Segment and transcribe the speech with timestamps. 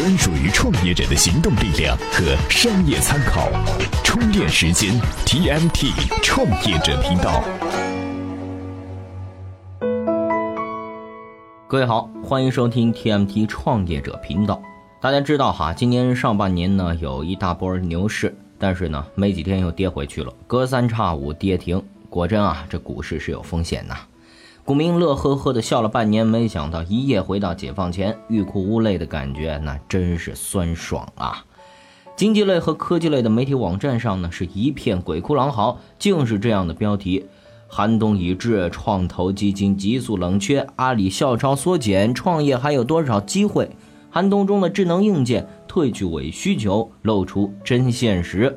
[0.00, 3.50] 专属于创业者的行动力量和商业参考。
[4.02, 5.92] 充电时间 TMT
[6.22, 7.44] 创业者频道。
[11.68, 14.62] 各位好，欢迎收听 TMT 创业者频道。
[15.02, 21.84] 大家知道哈，今年上半年呢有一大波牛市，但是呢没几天又跌回去了，隔三差五跌停。
[22.08, 23.94] 果真啊，这股市是有风险呐。
[24.70, 31.44] 股民乐呵呵的笑了半年，没想到一夜回到解放前，欲哭无泪的感觉，那真是酸爽啊！
[32.14, 37.26] 经济类和科技类的媒体网站上呢，是一片鬼哭狼嚎，竟是这样的标题。
[37.66, 43.68] 寒冬已至，创投基金急速冷却，阿里校招缩减，创业还有多少机会？
[44.08, 48.56] 寒冬中的智能硬件褪去伪需求，露出真现实，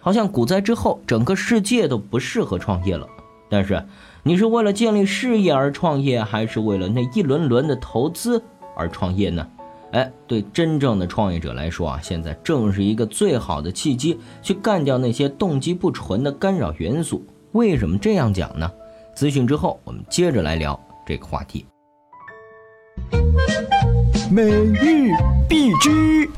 [0.00, 3.06] 好像股灾之后，整个世界都不适合创业了。
[3.50, 3.84] 但是，
[4.22, 8.42] 你是为了建立事业而创业，还是为了那一轮轮的投资
[8.76, 9.46] 而创业呢？
[9.92, 17.24] 哎，对真正的创业者来说啊，现在正是一个最好的契机，去干掉那些动机不纯的干扰元素。
[17.52, 18.70] 为什么这样讲呢？
[19.14, 21.64] 资讯之后，我们接着来聊这个话题。
[24.30, 25.10] 每日
[25.48, 26.28] 必知。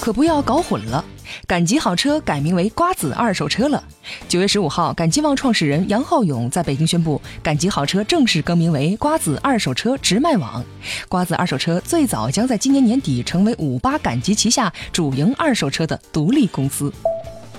[0.00, 1.04] 可不要搞混了，
[1.46, 3.82] 赶集好车改名为瓜子二手车了。
[4.28, 10.64] 九月十五号，赶集网创始人杨浩勇在北京宣布，赶集好车正式更名为瓜子二手车直卖网。
[11.08, 16.92] 瓜子二手车最早将在今年年底成为五八赶集旗下主营二手车的独立公司。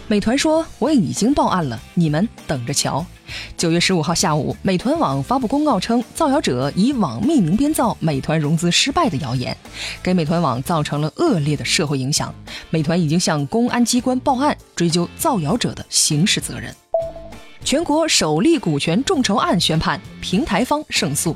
[0.08, 3.06] 美团说：“我已经报案了，你们等着瞧。”
[3.58, 9.56] 九月十五号下午，美团网发布公告称，造谣者以网匿名编造美团融资失败的谣言，
[10.02, 12.34] 给美团网造成了恶劣的社会影响。
[12.70, 16.74] 美团已经向公安机关报案，追究造谣者的刑事责任。
[17.64, 21.36] 全国首例股权众筹案宣判，平台方胜诉。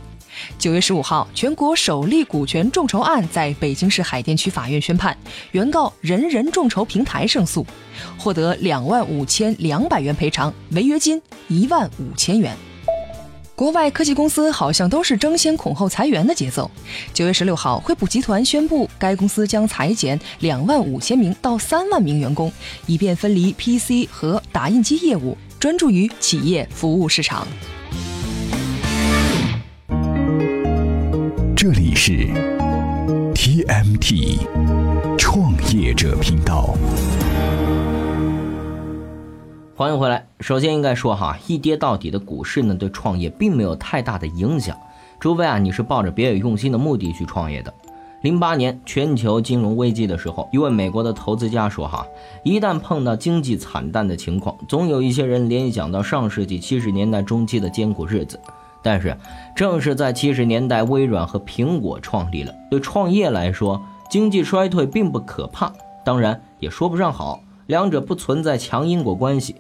[0.58, 5.18] 九月十五号，全国首例股权众筹案在北京市海淀区法院宣判，
[5.52, 7.66] 原告人人众筹平台胜诉，
[8.18, 12.56] 获得两万五千两百元赔偿，违约金一万五千元。
[13.56, 16.70] 国外科技公司好像都是争先恐后裁员的节奏。
[17.14, 22.52] 九月十六号，惠普集团宣布，该公司将裁减两万五千名到三万名员工，
[22.88, 27.48] 以便分离 PC 和打印机业务，专注于企业服务市场。
[31.96, 32.28] 是
[33.34, 34.40] TMT
[35.18, 36.76] 创业者频道，
[39.76, 40.26] 欢迎回来。
[40.40, 44.76] 首先应该说哈，一跌到底的股市呢，对创业并没有太大的影响，
[45.20, 47.74] 除非啊你是抱着别有用心的目的去创业的。
[48.22, 52.06] 零八年全球金融危机的时候，一位美国的投资家说哈，
[52.44, 58.40] 一旦碰到经济惨淡的情况，总有一些人联想到上世纪七十年代中期的艰苦日子。
[58.84, 59.18] 但是，
[59.56, 62.54] 正是在七十年代，微软和苹果创立了。
[62.70, 65.72] 对创业来说，经济衰退并不可怕，
[66.04, 69.56] 当然也说不上好，两者不存在强因果关系。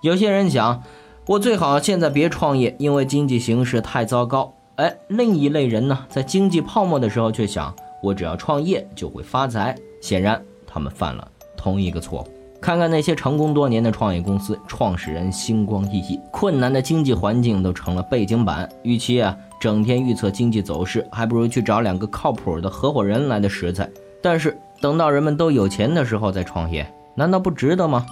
[0.00, 0.82] 有些人想，
[1.26, 4.54] 我最好现在别创业，因为经济形势太糟糕。
[4.76, 7.72] 哎，另一类人呢，在经济泡沫的时候却想，
[8.02, 9.76] 我只要创业就会发财。
[10.00, 12.41] 显然，他们犯了同一个错误。
[12.62, 18.68] 看看那些成功多年的创业公司，创始人星光熠熠，困难的经济环境都成了背景板。
[18.84, 23.90] 与其啊整天预测经济走势，还不如去找两个靠谱的合伙人来的实在。
[24.22, 26.86] 但是等到人们都有钱的时候再创业，
[27.16, 28.06] 难道不值得吗？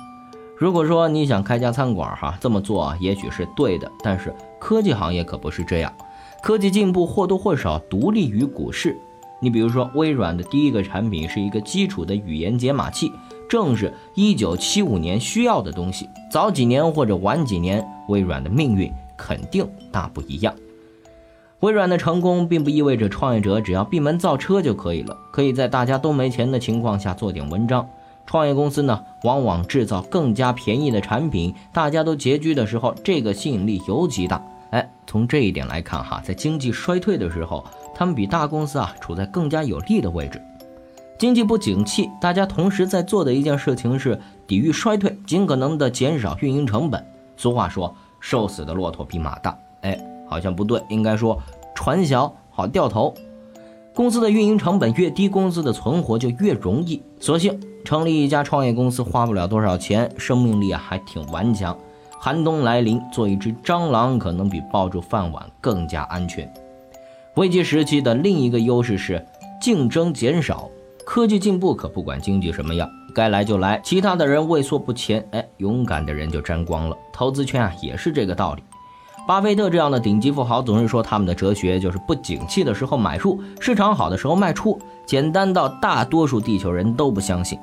[0.58, 3.88] 如果说你想开家餐馆，哈，这么做也许是对的。
[4.02, 5.92] 但是科技行业可不是这样，
[6.42, 8.98] 科技进步或多或少独立于股市。
[9.40, 13.12] 你比如说，微软的第一个产品是一个基础的语言解码器。
[13.50, 20.54] 正是一九七五年需要的东西，早几年或者晚几年，微软的命运肯定大不一样。
[21.58, 27.84] 微软的成功并不意味着创业者只要闭门造车就可以了，可以在大家都没钱的情况下做点文章。
[28.24, 34.40] 创业公司呢，往往制造更加便宜的产品，大家都拮据的时候，这个吸引力尤其大。
[34.70, 37.64] 哎，从这一点来看哈，在经济衰退的时候，
[37.96, 40.40] 他们比大公司啊处在更加有利的位置。
[41.20, 47.06] 经济不景气，大家同时在做的一件事情是抵御衰退，尽可能的减少运营成本。
[47.36, 49.54] 俗话说，瘦死的骆驼比马大。
[49.82, 51.38] 哎，好像不对，应该说
[51.74, 53.12] 船小好掉头。
[53.94, 57.02] 公司的运营成本越低，公司的存活就越容易。
[57.20, 61.76] 所幸成立一家创业公司花不了多少钱，生命力还挺顽强。
[62.18, 66.50] 寒冬来临，做一只蟑螂可能比抱住饭碗更加安全。
[67.34, 69.26] 危机时期的另一个优势是
[69.60, 70.70] 竞争减少。
[71.04, 76.96] 科技进步可不管经济什么样，该来就来，其他的人畏缩不前，哎，勇敢的人就沾光了。
[77.12, 78.62] 投资圈啊也是这个道理。
[79.26, 87.58] 巴菲特这样的顶级富豪总是说，他们的哲学就是不景气的时候买入，市场好的时候卖出，简单到大多数地球人都不相信。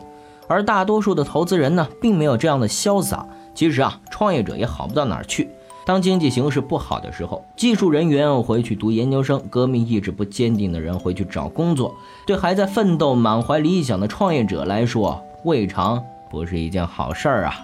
[0.48, 3.26] 而大多数的投资人呢，并没有这样的潇洒。
[3.54, 5.50] 其实啊，创业者也好不到哪儿去。
[5.88, 11.96] 当经济形势不好的时候，技术人员回去读研究生，革命意志不坚定的人回去找工作。
[12.26, 17.62] 对还在奋斗、满怀理想的创业者来说，未尝不是一件好事儿啊。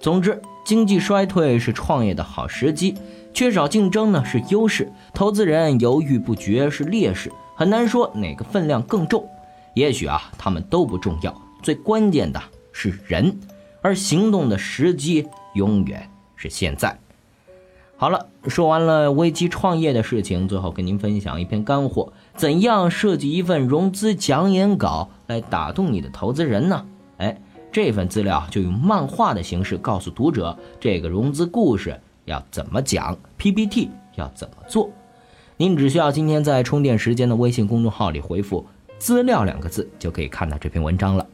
[0.00, 2.94] 总之，经济衰退是创业的好时机，
[3.34, 9.28] 缺少竞争呢是优势，投资人犹豫不决是劣势，很难说哪个分量更重。
[9.74, 11.38] 也许啊，他们都不重要。
[11.62, 13.38] 最关键的是人，
[13.82, 16.98] 而行动的时机永远是现在。
[18.02, 26.84] 好了，说完了危机创业的事情，最后跟您分享一篇干货：怎样设计一份融资讲演稿来打动你的投资人呢？
[27.18, 27.40] 哎，
[27.70, 34.90] 这份资料就用漫画的形式告诉读者这个融资故事要怎么讲，PPT 要怎么做。
[35.56, 38.66] 您只需要今天在充电时间的微信公众号里回复
[38.98, 41.24] “资料”两个字，就可以看到这篇文章了。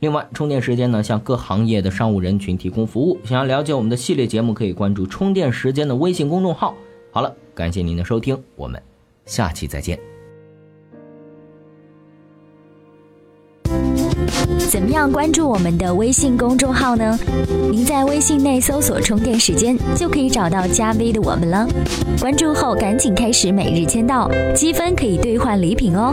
[0.00, 3.18] 另外，充电时间呢向各行业的商务人群提供服务。
[3.24, 6.74] 想要了解我们的系列节目，可以关注充电时间的微信公众号。
[7.10, 8.82] 好了，感谢您的收听，我们
[9.24, 9.98] 下期再见。
[14.58, 17.16] 怎么样关注我们的微信公众号呢？
[17.70, 21.64] 您在微信内搜索“充电时间”，就可以找到加 V 的我们了。
[22.20, 26.12] 关注后赶紧开始每日签到，积分可以兑换礼品哦。